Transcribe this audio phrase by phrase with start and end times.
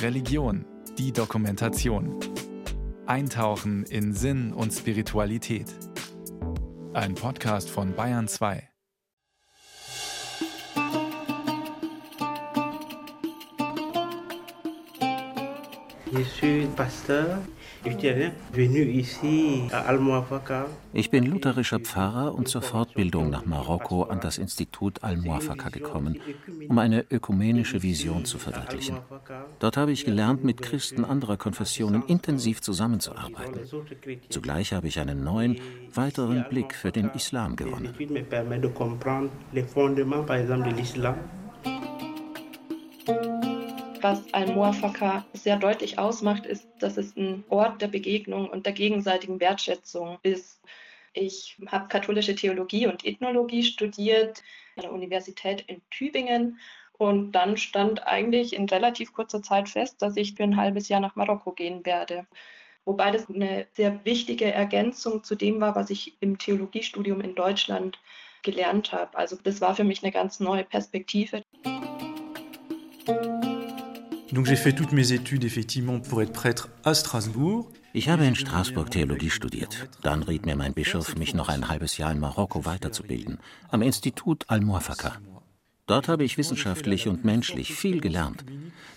[0.00, 0.64] Religion,
[0.98, 2.18] die Dokumentation.
[3.06, 5.66] Eintauchen in Sinn und Spiritualität.
[6.92, 8.68] Ein Podcast von Bayern 2.
[16.12, 17.38] Je suis pasteur
[20.92, 26.20] ich bin lutherischer Pfarrer und zur Fortbildung nach Marokko an das Institut Al-Muafaka gekommen,
[26.68, 28.98] um eine ökumenische Vision zu verwirklichen.
[29.58, 33.60] Dort habe ich gelernt, mit Christen anderer Konfessionen intensiv zusammenzuarbeiten.
[34.28, 35.58] Zugleich habe ich einen neuen,
[35.92, 37.94] weiteren Blick für den Islam gewonnen.
[44.02, 49.40] Was Al-Muafaka sehr deutlich ausmacht, ist, dass es ein Ort der Begegnung und der gegenseitigen
[49.40, 50.60] Wertschätzung ist.
[51.12, 54.42] Ich habe katholische Theologie und Ethnologie studiert
[54.76, 56.58] an der Universität in Tübingen
[56.98, 61.00] und dann stand eigentlich in relativ kurzer Zeit fest, dass ich für ein halbes Jahr
[61.00, 62.26] nach Marokko gehen werde.
[62.84, 67.98] Wobei das eine sehr wichtige Ergänzung zu dem war, was ich im Theologiestudium in Deutschland
[68.42, 69.16] gelernt habe.
[69.16, 71.42] Also das war für mich eine ganz neue Perspektive.
[74.32, 77.70] Donc j'ai fait toutes mes études effectivement pour être prêtre à Strasbourg.
[77.92, 79.88] Ich habe in Straßburg Theologie studiert.
[80.02, 83.38] Dann riet mir mein Bischof, mich noch ein halbes Jahr in Marokko weiterzubilden,
[83.70, 85.18] am Institut Al-Muafaka.
[85.86, 88.44] Dort habe ich wissenschaftlich und menschlich viel gelernt.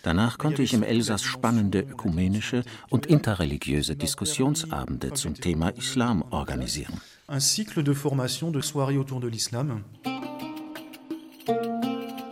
[0.03, 7.01] Danach konnte ich im Elsass spannende ökumenische und interreligiöse Diskussionsabende zum Thema Islam organisieren.
[7.27, 9.83] Un cycle de formation de soirées autour de l'islam.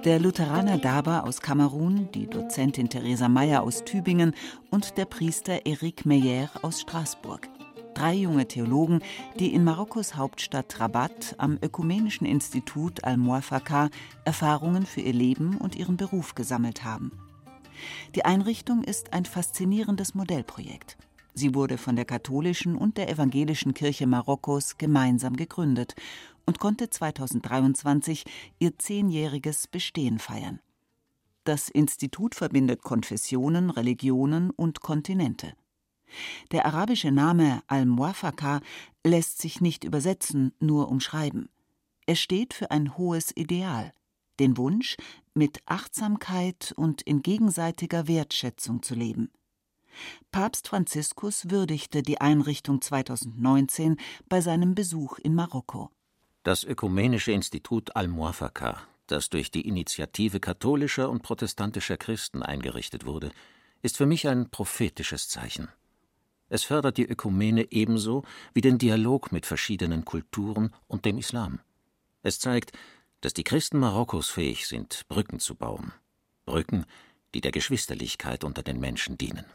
[0.06, 4.34] Der Lutheraner Daba aus Kamerun, die Dozentin Theresa Meyer aus Tübingen
[4.70, 7.48] und der Priester Eric Meyer aus Straßburg.
[7.94, 9.00] Drei junge Theologen,
[9.40, 13.90] die in Marokkos Hauptstadt Rabat am Ökumenischen Institut Al-Muafaka
[14.26, 17.14] Erfahrungen für ihr Leben und ihren Beruf gesammelt haben.
[18.14, 20.98] Die Einrichtung ist ein faszinierendes Modellprojekt.
[21.34, 25.96] Sie wurde von der katholischen und der evangelischen Kirche Marokkos gemeinsam gegründet
[26.46, 28.24] und konnte 2023
[28.60, 30.60] ihr zehnjähriges Bestehen feiern.
[31.44, 35.54] Das Institut verbindet Konfessionen, Religionen und Kontinente.
[36.52, 38.62] Der arabische Name Al-Muafaka
[39.04, 41.50] lässt sich nicht übersetzen, nur umschreiben.
[42.06, 43.92] Er steht für ein hohes Ideal,
[44.40, 44.98] den Wunsch,
[45.34, 49.32] mit Achtsamkeit und in gegenseitiger Wertschätzung zu leben.
[50.32, 55.92] Papst Franziskus würdigte die Einrichtung 2019 bei seinem Besuch in Marokko.
[56.44, 63.32] Das Ökumenische Institut Al-Muafaka, das durch die Initiative katholischer und protestantischer Christen eingerichtet wurde,
[63.82, 65.70] ist für mich ein prophetisches Zeichen.
[66.50, 68.24] Es fördert die Ökumene ebenso
[68.54, 71.62] wie den Dialog mit verschiedenen Kulturen und dem Islam.
[72.24, 72.74] Es zeigt,
[73.22, 75.94] dass die Christen Marokkos fähig sind, Brücken zu bauen.
[76.46, 76.86] Brücken,
[77.34, 79.46] die der Geschwisterlichkeit unter den Menschen dienen.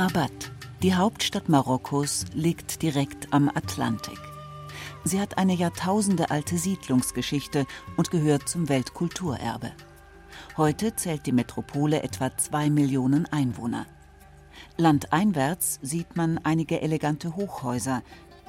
[0.00, 0.50] Rabat,
[0.82, 4.18] die Hauptstadt Marokkos, liegt direkt am Atlantik.
[5.04, 7.66] Sie hat eine jahrtausendealte Siedlungsgeschichte
[7.98, 9.72] und gehört zum Weltkulturerbe.
[10.56, 13.84] Heute zählt die Metropole etwa zwei Millionen Einwohner.
[14.78, 18.02] Landeinwärts sieht man einige elegante Hochhäuser.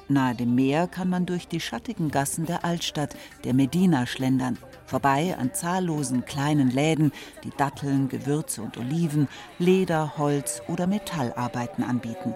[0.08, 3.14] Nahe dem Meer kann man durch die schattigen Gassen der Altstadt,
[3.44, 4.56] der Medina, schlendern–
[4.92, 7.12] vorbei an zahllosen kleinen Läden,
[7.44, 9.26] die Datteln, Gewürze und Oliven,
[9.58, 12.34] Leder, Holz oder Metallarbeiten anbieten.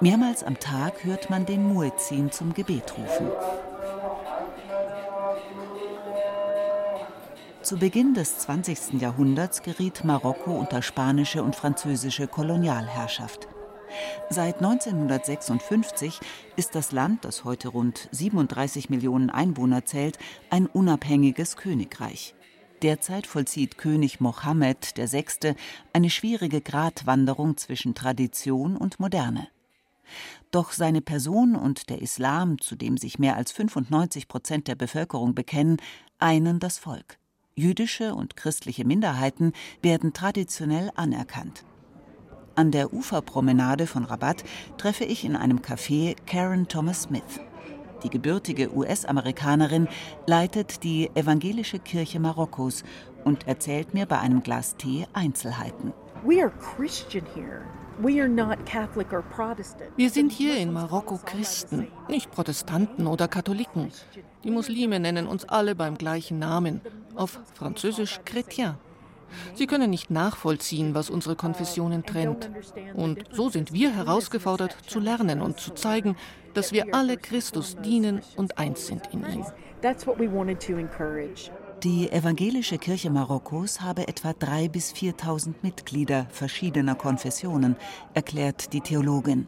[0.00, 3.28] Mehrmals am Tag hört man den Muezzin zum Gebet rufen.
[7.60, 9.02] Zu Beginn des 20.
[9.02, 13.46] Jahrhunderts geriet Marokko unter spanische und französische Kolonialherrschaft.
[14.30, 16.20] Seit 1956
[16.56, 20.18] ist das Land, das heute rund 37 Millionen Einwohner zählt,
[20.50, 22.34] ein unabhängiges Königreich.
[22.82, 25.54] Derzeit vollzieht König Mohammed VI.
[25.92, 29.48] eine schwierige Gratwanderung zwischen Tradition und Moderne.
[30.50, 35.34] Doch seine Person und der Islam, zu dem sich mehr als 95 Prozent der Bevölkerung
[35.34, 35.78] bekennen,
[36.18, 37.18] einen das Volk.
[37.54, 39.52] Jüdische und christliche Minderheiten
[39.82, 41.64] werden traditionell anerkannt.
[42.58, 44.42] An der Uferpromenade von Rabat
[44.78, 47.38] treffe ich in einem Café Karen Thomas Smith.
[48.02, 49.86] Die gebürtige US-Amerikanerin
[50.26, 52.82] leitet die evangelische Kirche Marokkos
[53.22, 55.92] und erzählt mir bei einem Glas Tee Einzelheiten.
[59.96, 63.92] Wir sind hier in Marokko Christen, nicht Protestanten oder Katholiken.
[64.42, 66.80] Die Muslime nennen uns alle beim gleichen Namen,
[67.14, 68.74] auf Französisch Chrétien.
[69.54, 72.50] Sie können nicht nachvollziehen, was unsere Konfessionen trennt.
[72.94, 76.16] Und so sind wir herausgefordert, zu lernen und zu zeigen,
[76.54, 79.44] dass wir alle Christus dienen und eins sind in ihm.
[81.84, 87.76] Die evangelische Kirche Marokkos habe etwa 3.000 bis 4.000 Mitglieder verschiedener Konfessionen,
[88.14, 89.46] erklärt die Theologin.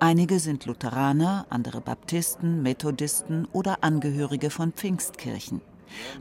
[0.00, 5.60] Einige sind Lutheraner, andere Baptisten, Methodisten oder Angehörige von Pfingstkirchen.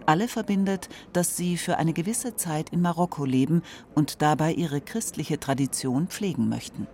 [0.05, 3.63] Alle verbindet, dass sie für eine gewisse Zeit in Marokko leben
[3.95, 6.87] und dabei ihre christliche Tradition pflegen möchten.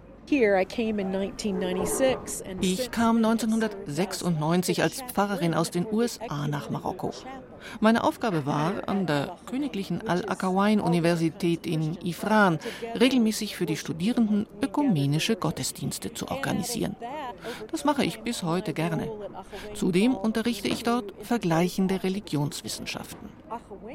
[2.61, 7.11] Ich kam 1996 als Pfarrerin aus den USA nach Marokko.
[7.79, 12.59] Meine Aufgabe war, an der Königlichen Al-Akawain-Universität in Ifran
[12.99, 16.95] regelmäßig für die Studierenden ökumenische Gottesdienste zu organisieren.
[17.71, 19.09] Das mache ich bis heute gerne.
[19.73, 23.29] Zudem unterrichte ich dort vergleichende Religionswissenschaften.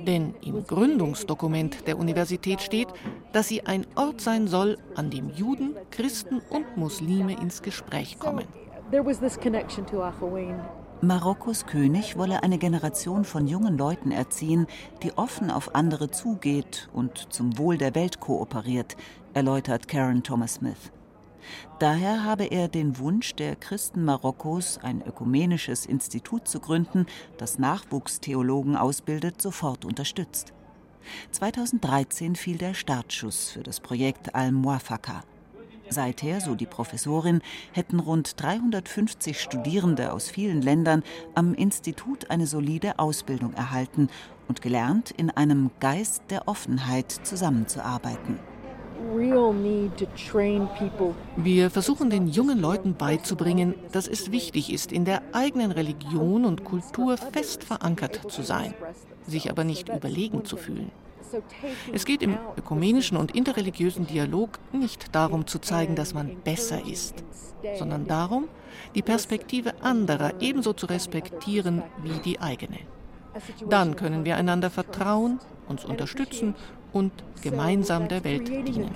[0.06, 2.88] Denn im Gründungsdokument der Universität steht,
[3.32, 8.46] dass sie ein Ort sein soll, an dem Juden, Christen und Muslime ins Gespräch kommen.
[11.00, 14.66] Marokkos König wolle eine Generation von jungen Leuten erziehen,
[15.04, 18.96] die offen auf andere zugeht und zum Wohl der Welt kooperiert,
[19.32, 20.90] erläutert Karen Thomas Smith.
[21.78, 27.06] Daher habe er den Wunsch der Christen Marokkos, ein ökumenisches Institut zu gründen,
[27.36, 30.52] das Nachwuchstheologen ausbildet, sofort unterstützt.
[31.30, 35.22] 2013 fiel der Startschuss für das Projekt Al-Muafaka.
[35.90, 37.40] Seither, so die Professorin,
[37.72, 41.02] hätten rund 350 Studierende aus vielen Ländern
[41.34, 44.08] am Institut eine solide Ausbildung erhalten
[44.48, 48.38] und gelernt, in einem Geist der Offenheit zusammenzuarbeiten.
[51.36, 56.64] Wir versuchen den jungen Leuten beizubringen, dass es wichtig ist, in der eigenen Religion und
[56.64, 58.74] Kultur fest verankert zu sein,
[59.26, 60.90] sich aber nicht überlegen zu fühlen.
[61.92, 67.24] Es geht im ökumenischen und interreligiösen Dialog nicht darum zu zeigen, dass man besser ist,
[67.78, 68.48] sondern darum,
[68.94, 72.78] die Perspektive anderer ebenso zu respektieren wie die eigene.
[73.68, 75.38] Dann können wir einander vertrauen,
[75.68, 76.54] uns unterstützen
[76.92, 78.90] und gemeinsam der Welt dienen.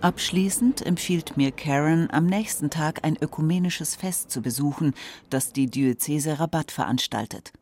[0.00, 4.94] Abschließend empfiehlt mir Karen, am nächsten Tag ein ökumenisches Fest zu besuchen,
[5.28, 7.52] das die Diözese Rabat veranstaltet.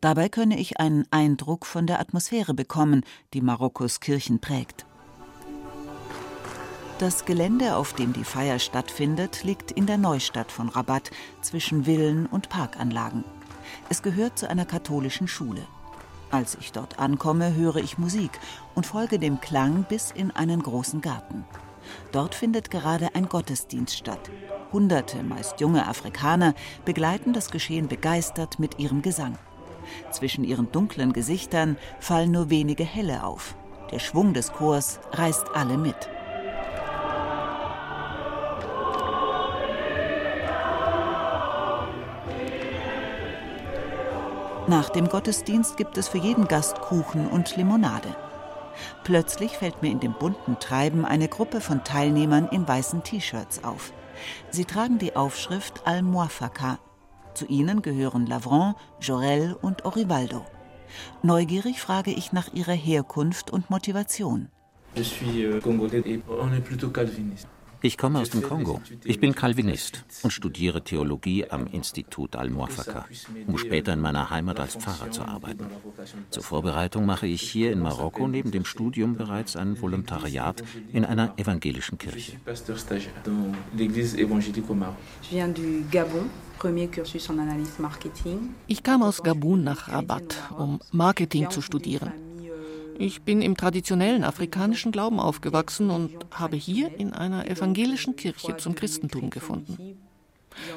[0.00, 4.86] Dabei könne ich einen Eindruck von der Atmosphäre bekommen, die Marokkos Kirchen prägt.
[6.98, 12.26] Das Gelände, auf dem die Feier stattfindet, liegt in der Neustadt von Rabat zwischen Villen
[12.26, 13.24] und Parkanlagen.
[13.88, 15.66] Es gehört zu einer katholischen Schule.
[16.30, 18.38] Als ich dort ankomme, höre ich Musik
[18.74, 21.44] und folge dem Klang bis in einen großen Garten.
[22.12, 24.30] Dort findet gerade ein Gottesdienst statt.
[24.72, 29.38] Hunderte, meist junge Afrikaner begleiten das Geschehen begeistert mit ihrem Gesang.
[30.10, 33.54] Zwischen ihren dunklen Gesichtern fallen nur wenige helle auf.
[33.90, 36.08] Der Schwung des Chors reißt alle mit.
[44.68, 48.14] Nach dem Gottesdienst gibt es für jeden Gast Kuchen und Limonade.
[49.02, 53.92] Plötzlich fällt mir in dem bunten Treiben eine Gruppe von Teilnehmern in weißen T-Shirts auf.
[54.50, 56.78] Sie tragen die Aufschrift Al-Muafaka,
[57.34, 60.44] zu ihnen gehören Lavron, Jorel und Orivaldo.
[61.22, 64.48] Neugierig frage ich nach ihrer Herkunft und Motivation.
[64.96, 67.46] Suis euh, congolais et on est plutôt calviniste.
[67.82, 68.80] Ich komme aus dem Kongo.
[69.04, 73.06] Ich bin Calvinist und studiere Theologie am Institut Al-Muafaka,
[73.46, 75.66] um später in meiner Heimat als Pfarrer zu arbeiten.
[76.30, 81.32] Zur Vorbereitung mache ich hier in Marokko neben dem Studium bereits ein Volontariat in einer
[81.38, 82.32] evangelischen Kirche.
[88.66, 92.12] Ich kam aus Gabun nach Rabat, um Marketing zu studieren.
[93.00, 98.74] Ich bin im traditionellen afrikanischen Glauben aufgewachsen und habe hier in einer evangelischen Kirche zum
[98.74, 99.96] Christentum gefunden.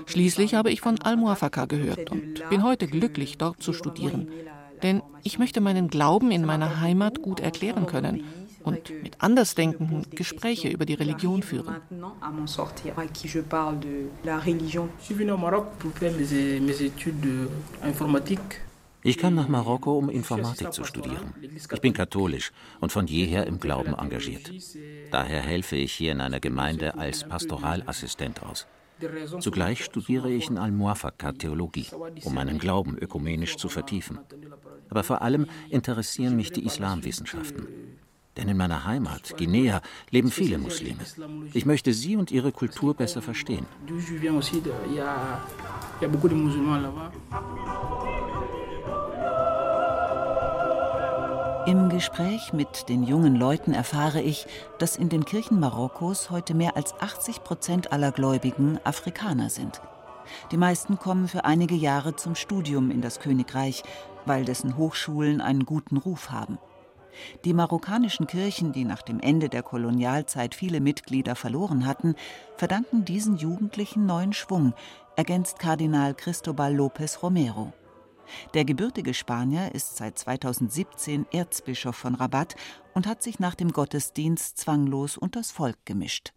[0.05, 4.29] Schließlich habe ich von Al-Muafaka gehört und bin heute glücklich, dort zu studieren.
[4.83, 8.23] Denn ich möchte meinen Glauben in meiner Heimat gut erklären können
[8.63, 11.75] und mit Andersdenkenden Gespräche über die Religion führen.
[15.03, 17.49] Ich bin in Marokko pour faire mes études
[17.85, 18.61] informatique.
[19.03, 21.33] Ich kam nach Marokko, um Informatik zu studieren.
[21.41, 24.51] Ich bin katholisch und von jeher im Glauben engagiert.
[25.12, 28.65] Daher helfe ich hier in einer Gemeinde als Pastoralassistent aus.
[29.39, 31.88] Zugleich studiere ich in Al-Muafaka Theologie,
[32.24, 34.19] um meinen Glauben ökumenisch zu vertiefen.
[34.89, 37.67] Aber vor allem interessieren mich die Islamwissenschaften.
[38.38, 41.01] Denn in meiner Heimat, Guinea, leben viele Muslime.
[41.53, 43.65] Ich möchte sie und ihre Kultur besser verstehen.
[51.65, 54.48] Im Gespräch mit den jungen Leuten erfahre ich,
[54.79, 59.82] dass in den Kirchen Marokkos heute mehr als 80 Prozent aller Gläubigen Afrikaner sind.
[60.51, 63.84] Die meisten kommen für einige Jahre zum Studium in das Königreich,
[64.25, 66.58] weil dessen Hochschulen einen guten Ruf haben.
[67.46, 72.15] Die marokkanischen Kirchen, die nach dem Ende der Kolonialzeit viele Mitglieder verloren hatten,
[72.58, 74.74] verdanken diesen Jugendlichen neuen Schwung,
[75.15, 77.72] ergänzt Kardinal Cristobal López Romero.
[78.53, 82.55] Der gebürtige Spanier ist seit 2017 Erzbischof von Rabat
[82.93, 86.33] und hat sich nach dem Gottesdienst zwanglos unters Volk gemischt.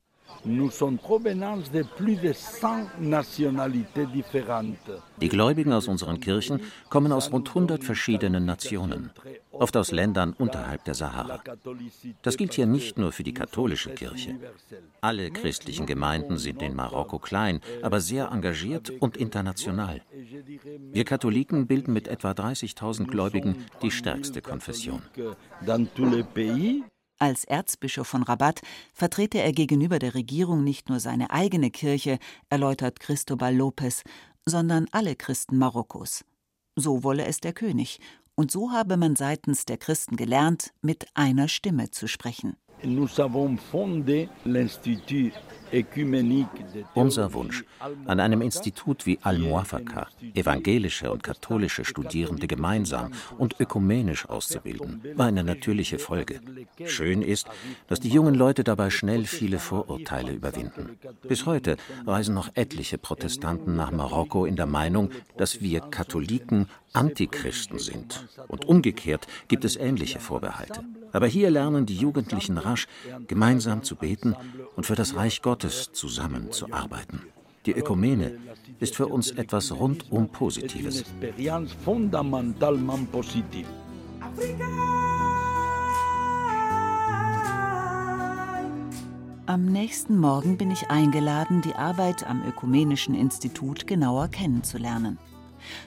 [5.20, 9.10] Die Gläubigen aus unseren Kirchen kommen aus rund 100 verschiedenen Nationen,
[9.50, 11.42] oft aus Ländern unterhalb der Sahara.
[12.22, 14.36] Das gilt hier nicht nur für die katholische Kirche.
[15.00, 20.02] Alle christlichen Gemeinden sind in Marokko klein, aber sehr engagiert und international.
[20.92, 25.02] Wir Katholiken bilden mit etwa 30.000 Gläubigen die stärkste Konfession.
[27.18, 28.60] Als Erzbischof von Rabat
[28.92, 32.18] vertrete er gegenüber der Regierung nicht nur seine eigene Kirche,
[32.50, 34.02] erläutert Cristobal Lopez,
[34.44, 36.24] sondern alle Christen Marokkos.
[36.76, 38.00] So wolle es der König,
[38.34, 42.56] und so habe man seitens der Christen gelernt, mit einer Stimme zu sprechen.
[42.82, 45.32] Nous avons fondé l'Institut
[46.94, 47.64] unser Wunsch,
[48.06, 55.44] an einem Institut wie Al-Muafaka evangelische und katholische Studierende gemeinsam und ökumenisch auszubilden, war eine
[55.44, 56.40] natürliche Folge.
[56.84, 57.48] Schön ist,
[57.88, 60.98] dass die jungen Leute dabei schnell viele Vorurteile überwinden.
[61.26, 67.78] Bis heute reisen noch etliche Protestanten nach Marokko in der Meinung, dass wir Katholiken Antichristen
[67.78, 68.26] sind.
[68.48, 70.82] Und umgekehrt gibt es ähnliche Vorbehalte.
[71.12, 72.88] Aber hier lernen die Jugendlichen rasch,
[73.26, 74.34] gemeinsam zu beten
[74.76, 77.22] und für das Reich Gottes zusammenzuarbeiten.
[77.66, 78.38] Die Ökumene
[78.78, 81.04] ist für uns etwas rundum Positives.
[89.46, 95.18] Am nächsten Morgen bin ich eingeladen, die Arbeit am Ökumenischen Institut genauer kennenzulernen.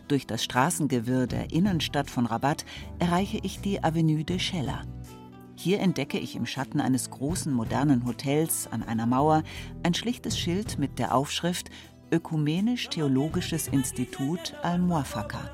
[0.08, 2.66] Durch das Straßengewirr der Innenstadt von Rabat
[3.00, 4.82] erreiche ich die Avenue de Chella.
[5.62, 9.44] Hier entdecke ich im Schatten eines großen modernen Hotels an einer Mauer
[9.84, 11.70] ein schlichtes Schild mit der Aufschrift
[12.14, 15.52] Ökumenisch-Theologisches Institut Al-Muafaka.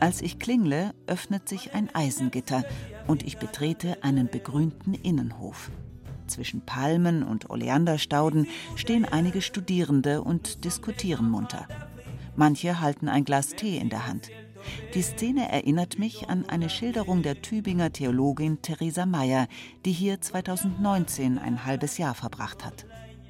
[0.00, 2.64] Als ich klingle, öffnet sich ein Eisengitter
[3.06, 5.70] und ich betrete einen begrünten Innenhof.
[6.26, 11.68] Zwischen Palmen und Oleanderstauden stehen einige Studierende und diskutieren munter.
[12.34, 14.28] Manche halten ein Glas Tee in der Hand.
[14.94, 19.48] Die Szene erinnert mich an eine Schilderung der Tübinger Theologin Theresa Mayer,
[19.84, 22.86] die hier 2019 ein halbes Jahr verbracht hat.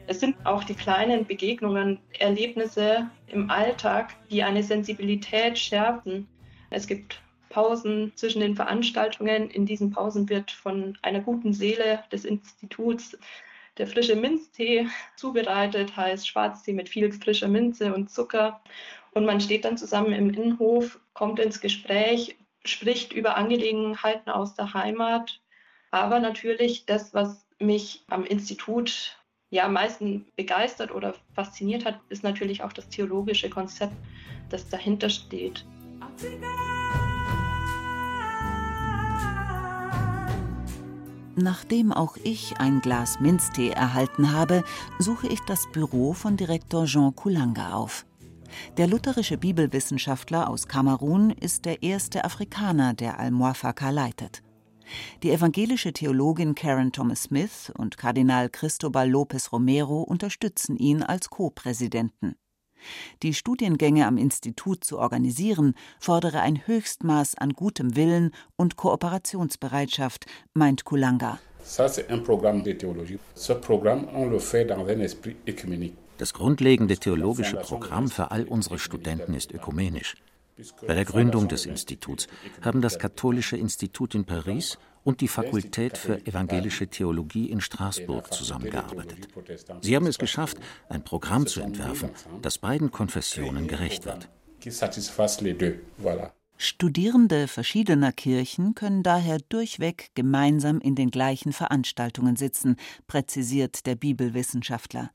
[0.06, 6.26] Es sind auch die kleinen Begegnungen, Erlebnisse im Alltag, die eine Sensibilität schärfen.
[6.70, 7.20] Es gibt
[7.50, 9.50] Pausen zwischen den Veranstaltungen.
[9.50, 13.18] In diesen Pausen wird von einer guten Seele des Instituts
[13.78, 18.61] der frische Minztee zubereitet, heißt Schwarztee mit viel frischer Minze und Zucker.
[19.12, 24.74] Und man steht dann zusammen im Innenhof, kommt ins Gespräch, spricht über Angelegenheiten aus der
[24.74, 25.40] Heimat.
[25.90, 29.16] Aber natürlich das, was mich am Institut
[29.50, 33.94] ja am meisten begeistert oder fasziniert hat, ist natürlich auch das theologische Konzept,
[34.50, 35.64] das dahinter steht.
[41.40, 44.64] Nachdem auch ich ein Glas Minztee erhalten habe,
[44.98, 48.04] suche ich das Büro von Direktor Jean Kulanga auf.
[48.76, 54.43] Der lutherische Bibelwissenschaftler aus Kamerun ist der erste Afrikaner, der Al-Muafaka leitet.
[55.23, 62.37] Die evangelische Theologin Karen Thomas Smith und Kardinal Cristobal López Romero unterstützen ihn als Co-Präsidenten.
[63.23, 70.85] Die Studiengänge am Institut zu organisieren, fordere ein Höchstmaß an gutem Willen und Kooperationsbereitschaft, meint
[70.85, 71.38] Kulanga.
[71.64, 73.19] Ça, c'est un programme de théologie.
[73.35, 75.97] Ce programme, on le fait dans un esprit écuménique.
[76.18, 80.16] Das grundlegende theologische Programm für all unsere Studenten ist ökumenisch.
[80.87, 82.26] Bei der Gründung des Instituts
[82.60, 89.28] haben das Katholische Institut in Paris und die Fakultät für evangelische Theologie in Straßburg zusammengearbeitet.
[89.80, 90.58] Sie haben es geschafft,
[90.88, 92.10] ein Programm zu entwerfen,
[92.42, 94.28] das beiden Konfessionen gerecht wird.
[96.60, 102.75] Studierende verschiedener Kirchen können daher durchweg gemeinsam in den gleichen Veranstaltungen sitzen,
[103.06, 105.12] präzisiert der Bibelwissenschaftler.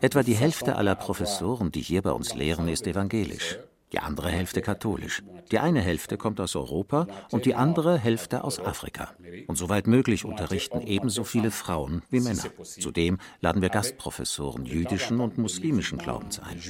[0.00, 3.58] Etwa die Hälfte aller Professoren, die hier bei uns lehren, ist evangelisch,
[3.92, 5.22] die andere Hälfte katholisch.
[5.50, 9.12] Die eine Hälfte kommt aus Europa und die andere Hälfte aus Afrika.
[9.46, 12.44] Und soweit möglich unterrichten ebenso viele Frauen wie Männer.
[12.62, 16.60] Zudem laden wir Gastprofessoren jüdischen und muslimischen Glaubens ein.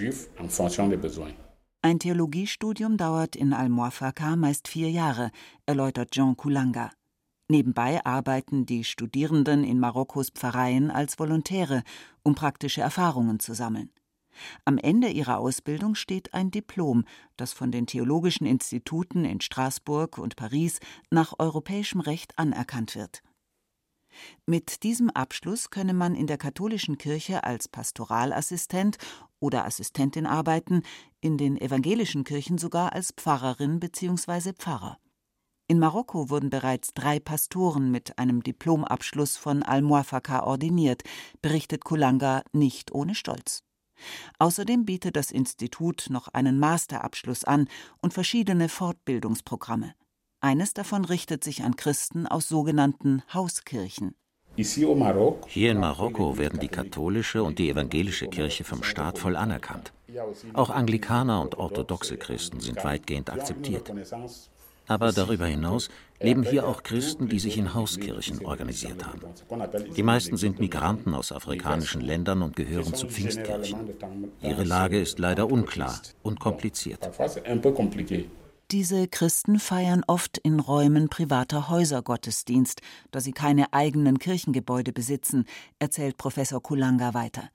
[1.80, 5.30] Ein Theologiestudium dauert in Al-Muafaqa meist vier Jahre,
[5.66, 6.90] erläutert Jean Kulanga.
[7.50, 11.82] Nebenbei arbeiten die Studierenden in Marokkos Pfarreien als Volontäre,
[12.22, 13.90] um praktische Erfahrungen zu sammeln.
[14.66, 17.04] Am Ende ihrer Ausbildung steht ein Diplom,
[17.36, 20.78] das von den theologischen Instituten in Straßburg und Paris
[21.10, 23.22] nach europäischem Recht anerkannt wird.
[24.46, 28.98] Mit diesem Abschluss könne man in der katholischen Kirche als Pastoralassistent
[29.40, 30.82] oder Assistentin arbeiten,
[31.20, 34.52] in den evangelischen Kirchen sogar als Pfarrerin bzw.
[34.52, 34.98] Pfarrer.
[35.70, 41.02] In Marokko wurden bereits drei Pastoren mit einem Diplomabschluss von Al-Muafaqa ordiniert,
[41.42, 43.62] berichtet Kulanga nicht ohne Stolz.
[44.38, 47.68] Außerdem bietet das Institut noch einen Masterabschluss an
[48.00, 49.92] und verschiedene Fortbildungsprogramme.
[50.40, 54.14] Eines davon richtet sich an Christen aus sogenannten Hauskirchen.
[54.56, 59.92] Hier in Marokko werden die katholische und die evangelische Kirche vom Staat voll anerkannt.
[60.54, 63.92] Auch Anglikaner und orthodoxe Christen sind weitgehend akzeptiert.
[64.88, 69.20] Aber darüber hinaus leben hier auch Christen, die sich in Hauskirchen organisiert haben.
[69.94, 73.90] Die meisten sind Migranten aus afrikanischen Ländern und gehören zu Pfingstkirchen.
[74.42, 77.08] Ihre Lage ist leider unklar und kompliziert.
[78.70, 82.80] Diese Christen feiern oft in Räumen privater Häuser Gottesdienst,
[83.10, 85.44] da sie keine eigenen Kirchengebäude besitzen,
[85.78, 87.50] erzählt Professor Kulanga weiter.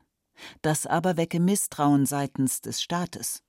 [0.61, 3.43] Das aber wecke Misstrauen seitens des Staates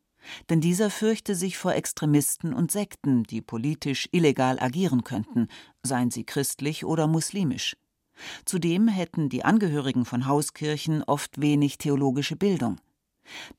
[0.50, 5.48] denn dieser fürchte sich vor Extremisten und Sekten, die politisch illegal agieren könnten,
[5.82, 7.76] seien sie christlich oder muslimisch.
[8.44, 12.78] Zudem hätten die Angehörigen von Hauskirchen oft wenig theologische Bildung.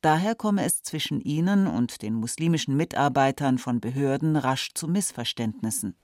[0.01, 5.95] Daher komme es zwischen ihnen und den muslimischen Mitarbeitern von Behörden rasch zu Missverständnissen.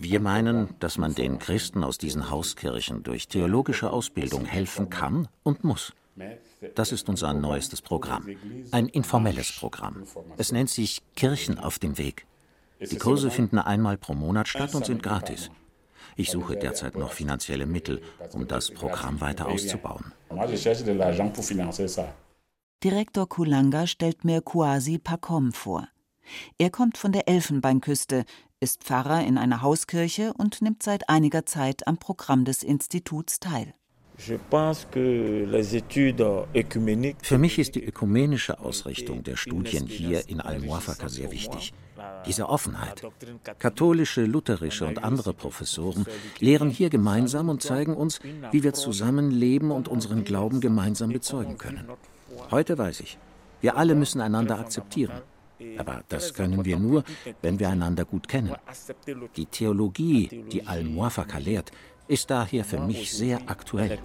[0.00, 5.64] Wir meinen, dass man den Christen aus diesen Hauskirchen durch theologische Ausbildung helfen kann und
[5.64, 5.92] muss.
[6.74, 8.26] Das ist unser neuestes Programm.
[8.70, 10.04] Ein informelles Programm.
[10.36, 12.26] Es nennt sich Kirchen auf dem Weg.
[12.80, 15.50] Die Kurse finden einmal pro Monat statt und sind gratis.
[16.16, 20.12] Ich suche derzeit noch finanzielle Mittel, um das Programm weiter auszubauen.
[22.84, 25.88] Direktor Kulanga stellt mir Kwasi Pakom vor.
[26.58, 28.24] Er kommt von der Elfenbeinküste,
[28.60, 33.74] ist Pfarrer in einer Hauskirche und nimmt seit einiger Zeit am Programm des Instituts teil.
[37.22, 41.72] Für mich ist die ökumenische Ausrichtung der Studien hier in Al-Muafaqa sehr wichtig.
[42.26, 43.02] Diese Offenheit.
[43.58, 46.04] Katholische, lutherische und andere Professoren
[46.40, 48.18] lehren hier gemeinsam und zeigen uns,
[48.50, 51.88] wie wir zusammen leben und unseren Glauben gemeinsam bezeugen können.
[52.50, 53.18] Heute weiß ich,
[53.60, 55.22] wir alle müssen einander akzeptieren.
[55.76, 57.04] Aber das können wir nur,
[57.42, 58.54] wenn wir einander gut kennen.
[59.36, 61.72] Die Theologie, die Al-Muafaqa lehrt,
[62.08, 63.98] ist daher für mich sehr aktuell.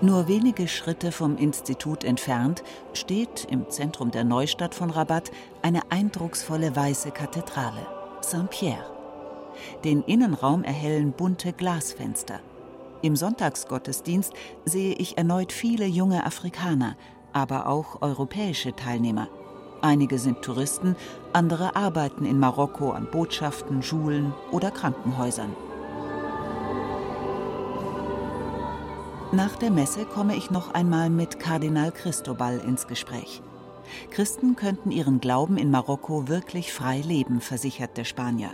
[0.00, 6.76] Nur wenige Schritte vom Institut entfernt steht im Zentrum der Neustadt von Rabat eine eindrucksvolle
[6.76, 7.84] weiße Kathedrale,
[8.20, 8.84] Saint-Pierre.
[9.82, 12.38] Den Innenraum erhellen bunte Glasfenster.
[13.02, 14.32] Im Sonntagsgottesdienst
[14.64, 16.96] sehe ich erneut viele junge Afrikaner,
[17.32, 19.28] aber auch europäische Teilnehmer.
[19.80, 20.96] Einige sind Touristen,
[21.32, 25.54] andere arbeiten in Marokko an Botschaften, Schulen oder Krankenhäusern.
[29.30, 33.42] Nach der Messe komme ich noch einmal mit Kardinal Cristobal ins Gespräch.
[34.10, 38.50] Christen könnten ihren Glauben in Marokko wirklich frei leben, versichert der Spanier.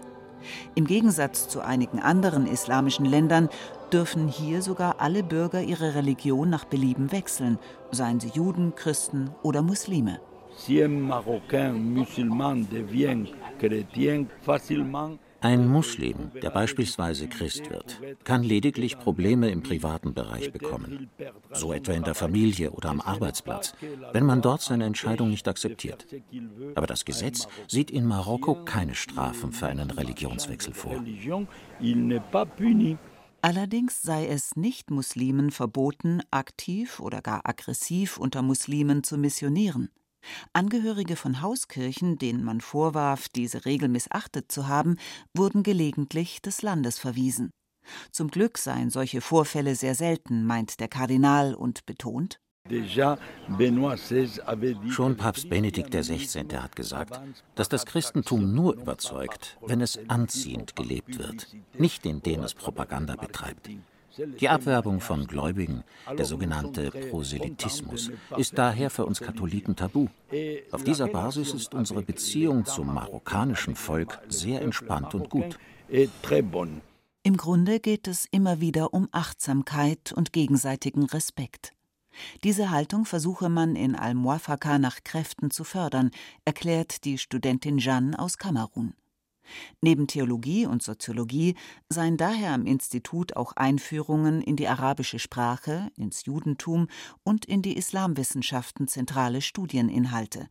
[0.75, 3.49] Im Gegensatz zu einigen anderen islamischen Ländern
[3.93, 7.59] dürfen hier sogar alle Bürger ihre Religion nach Belieben wechseln,
[7.91, 10.21] seien sie Juden, Christen oder Muslime.
[15.41, 21.11] Ein Muslim, der beispielsweise Christ wird, kann lediglich Probleme im privaten Bereich bekommen,
[21.53, 23.75] so etwa in der Familie oder am Arbeitsplatz,
[24.13, 26.07] wenn man dort seine Entscheidung nicht akzeptiert.
[26.75, 31.05] Aber das Gesetz sieht in Marokko keine Strafen für einen Religionswechsel vor.
[33.43, 39.91] Allerdings sei es Nicht-Muslimen verboten, aktiv oder gar aggressiv unter Muslimen zu missionieren.
[40.53, 44.97] Angehörige von Hauskirchen, denen man vorwarf, diese Regel missachtet zu haben,
[45.35, 47.51] wurden gelegentlich des Landes verwiesen.
[48.11, 52.39] Zum Glück seien solche Vorfälle sehr selten, meint der Kardinal und betont.
[54.89, 56.47] Schon Papst Benedikt XVI.
[56.57, 57.21] hat gesagt,
[57.55, 63.69] dass das Christentum nur überzeugt, wenn es anziehend gelebt wird, nicht indem es Propaganda betreibt.
[64.41, 65.85] Die Abwerbung von Gläubigen,
[66.17, 70.09] der sogenannte Proselytismus, ist daher für uns Katholiken tabu.
[70.71, 75.59] Auf dieser Basis ist unsere Beziehung zum marokkanischen Volk sehr entspannt und gut.
[77.23, 81.73] Im Grunde geht es immer wieder um Achtsamkeit und gegenseitigen Respekt.
[82.45, 86.11] Diese Haltung versuche man in Al-Muafaka nach Kräften zu fördern,
[86.45, 88.95] erklärt die Studentin Jeanne aus Kamerun.
[89.81, 91.55] Neben Theologie und Soziologie
[91.89, 96.89] seien daher am Institut auch Einführungen in die arabische Sprache, ins Judentum
[97.23, 100.49] und in die Islamwissenschaften zentrale Studieninhalte.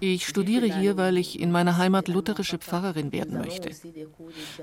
[0.00, 3.70] Ich studiere hier, weil ich in meiner Heimat lutherische Pfarrerin werden möchte.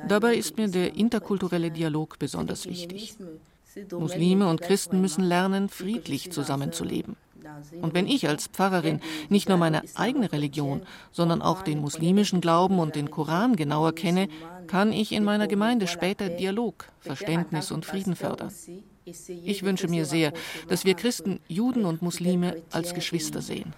[0.07, 3.15] Dabei ist mir der interkulturelle Dialog besonders wichtig.
[3.91, 7.15] Muslime und Christen müssen lernen, friedlich zusammenzuleben.
[7.81, 12.79] Und wenn ich als Pfarrerin nicht nur meine eigene Religion, sondern auch den muslimischen Glauben
[12.79, 14.27] und den Koran genauer kenne,
[14.67, 18.51] kann ich in meiner Gemeinde später Dialog, Verständnis und Frieden fördern.
[19.05, 20.33] Ich wünsche mir sehr,
[20.67, 23.73] dass wir Christen, Juden und Muslime als Geschwister sehen.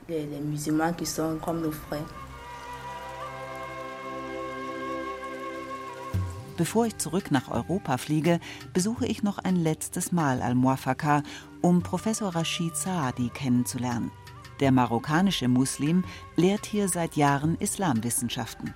[6.59, 8.41] Bevor ich zurück nach Europa fliege,
[8.73, 11.23] besuche ich noch ein letztes Mal Al-Muafaka,
[11.61, 14.11] um Professor Rashid Saadi kennenzulernen.
[14.59, 16.03] Der marokkanische Muslim
[16.35, 18.73] lehrt hier seit Jahren Islamwissenschaften.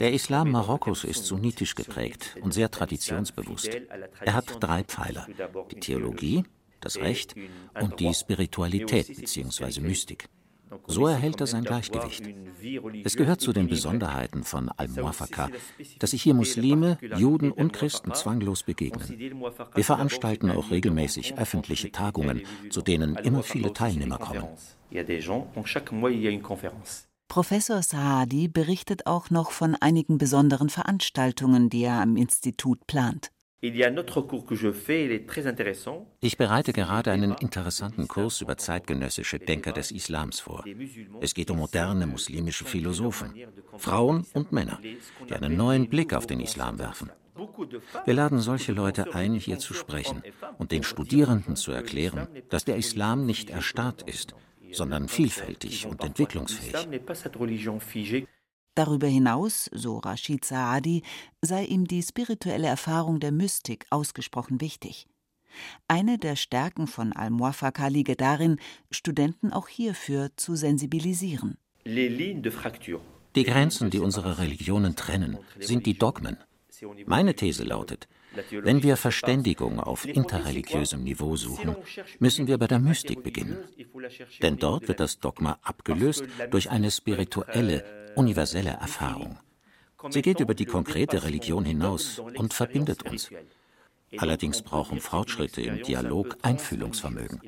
[0.00, 3.68] Der Islam Marokkos ist sunnitisch geprägt und sehr traditionsbewusst.
[4.24, 5.26] Er hat drei Pfeiler:
[5.70, 6.44] die Theologie,
[6.80, 7.34] das Recht
[7.78, 9.80] und die Spiritualität bzw.
[9.80, 10.30] Mystik.
[10.86, 12.24] So erhält er sein Gleichgewicht.
[13.04, 15.48] Es gehört zu den Besonderheiten von Al-Muafaka,
[15.98, 19.18] dass sich hier Muslime, Juden und Christen zwanglos begegnen.
[19.74, 24.44] Wir veranstalten auch regelmäßig öffentliche Tagungen, zu denen immer viele Teilnehmer kommen.
[27.28, 33.30] Professor Saadi berichtet auch noch von einigen besonderen Veranstaltungen, die er am Institut plant.
[33.62, 33.74] Ich
[36.38, 40.64] bereite gerade einen interessanten Kurs über zeitgenössische Denker des Islams vor.
[41.20, 43.34] Es geht um moderne muslimische Philosophen,
[43.76, 44.80] Frauen und Männer,
[45.28, 47.10] die einen neuen Blick auf den Islam werfen.
[48.06, 50.22] Wir laden solche Leute ein, hier zu sprechen
[50.56, 54.34] und den Studierenden zu erklären, dass der Islam nicht erstarrt ist,
[54.72, 56.88] sondern vielfältig und entwicklungsfähig.
[58.74, 61.02] Darüber hinaus, so Rashid Saadi,
[61.42, 65.06] sei ihm die spirituelle Erfahrung der Mystik ausgesprochen wichtig.
[65.88, 68.58] Eine der Stärken von Al-Muafaka liege darin,
[68.90, 71.58] Studenten auch hierfür zu sensibilisieren.
[71.84, 76.36] Die Grenzen, die unsere Religionen trennen, sind die Dogmen.
[77.06, 78.08] Meine These lautet,
[78.62, 81.76] wenn wir Verständigung auf interreligiösem Niveau suchen,
[82.20, 83.58] müssen wir bei der Mystik beginnen.
[84.40, 89.38] Denn dort wird das Dogma abgelöst durch eine spirituelle, universelle Erfahrung.
[90.08, 93.30] Sie geht über die konkrete Religion hinaus und verbindet uns.
[94.16, 97.40] Allerdings brauchen Fortschritte im Dialog Einfühlungsvermögen.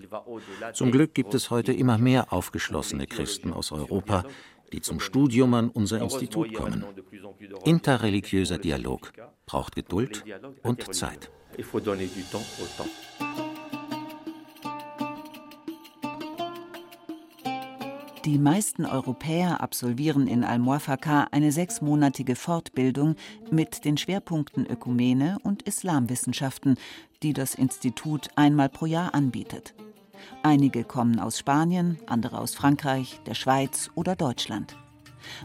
[0.74, 4.24] Zum Glück gibt es heute immer mehr aufgeschlossene Christen aus Europa,
[4.72, 6.84] die zum Studium an unser Institut kommen.
[7.64, 9.12] Interreligiöser Dialog
[9.46, 10.24] braucht Geduld
[10.62, 11.30] und Zeit.
[18.24, 23.16] Die meisten Europäer absolvieren in Al-Muafaka eine sechsmonatige Fortbildung
[23.50, 26.76] mit den Schwerpunkten Ökumene und Islamwissenschaften,
[27.24, 29.74] die das Institut einmal pro Jahr anbietet.
[30.44, 34.76] Einige kommen aus Spanien, andere aus Frankreich, der Schweiz oder Deutschland.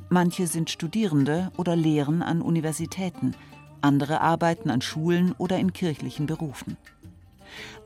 [0.10, 3.34] Manche sind Studierende oder lehren an Universitäten,
[3.82, 6.78] andere arbeiten an Schulen oder in kirchlichen Berufen.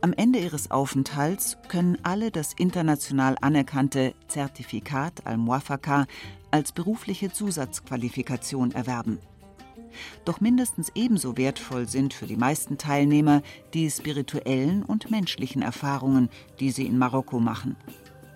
[0.02, 6.06] Am Ende ihres Aufenthalts können alle das international anerkannte Zertifikat al-Muafaka
[6.52, 9.19] als berufliche Zusatzqualifikation erwerben.
[10.26, 13.41] Doch mindestens ebenso wertvoll sind für die meisten Teilnehmer
[13.74, 17.76] die spirituellen und menschlichen Erfahrungen, die sie in Marokko machen.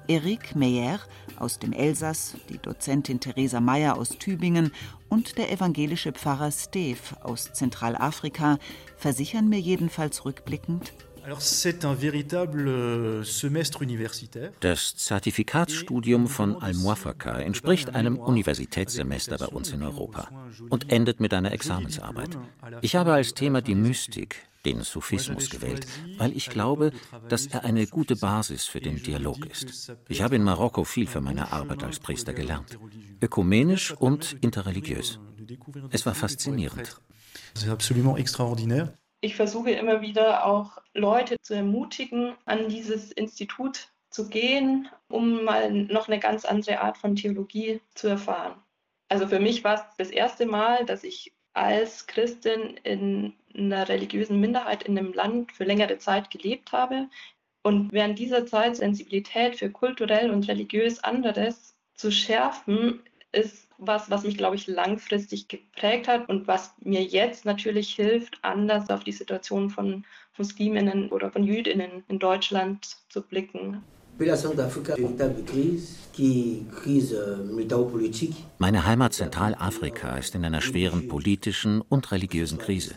[0.07, 0.99] Eric Meyer
[1.38, 4.71] aus dem Elsass, die Dozentin Theresa Meyer aus Tübingen
[5.09, 8.59] und der evangelische Pfarrer Steve aus Zentralafrika
[8.97, 10.93] versichern mir jedenfalls rückblickend,
[14.59, 20.29] das Zertifikatsstudium von Al-Muafaka entspricht einem Universitätssemester bei uns in Europa
[20.69, 22.38] und endet mit einer Examensarbeit.
[22.81, 26.91] Ich habe als Thema die Mystik, den Sufismus gewählt, weil ich glaube,
[27.27, 29.93] dass er eine gute Basis für den Dialog ist.
[30.09, 32.77] Ich habe in Marokko viel für meine Arbeit als Priester gelernt,
[33.21, 35.19] ökumenisch und interreligiös.
[35.91, 37.01] Es war faszinierend.
[37.55, 38.93] C'est absolument extraordinaire
[39.25, 45.71] ich versuche immer wieder auch Leute zu ermutigen, an dieses Institut zu gehen, um mal
[45.71, 48.53] noch eine ganz andere Art von Theologie zu erfahren.
[49.09, 54.39] Also für mich war es das erste Mal, dass ich als Christin in einer religiösen
[54.39, 57.09] Minderheit in einem Land für längere Zeit gelebt habe
[57.63, 63.01] und während dieser Zeit Sensibilität für kulturell und religiös anderes zu schärfen,
[63.35, 68.39] ist was, was mich, glaube ich, langfristig geprägt hat und was mir jetzt natürlich hilft,
[68.41, 70.05] anders auf die Situation von
[70.37, 73.81] Musliminnen oder von Jüdinnen in Deutschland zu blicken.
[78.57, 82.95] Meine Heimat Zentralafrika ist in einer schweren politischen und religiösen Krise.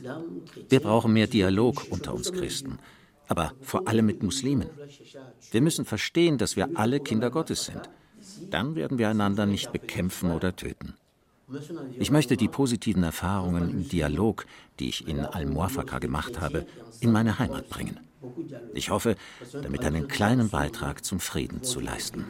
[0.68, 2.78] Wir brauchen mehr Dialog unter uns Christen,
[3.26, 4.70] aber vor allem mit Muslimen.
[5.50, 7.90] Wir müssen verstehen, dass wir alle Kinder Gottes sind.
[8.50, 10.94] Dann werden wir einander nicht bekämpfen oder töten.
[11.98, 14.44] Ich möchte die positiven Erfahrungen im Dialog,
[14.78, 16.66] die ich in Al-Muafaka gemacht habe,
[17.00, 18.00] in meine Heimat bringen.
[18.74, 19.14] Ich hoffe,
[19.52, 22.24] damit einen kleinen Beitrag zum Frieden zu leisten.